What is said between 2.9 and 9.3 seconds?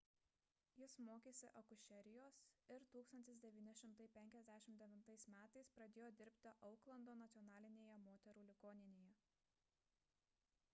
1959 m pradėjo dirbti auklando nacionalinėje moterų ligoninėje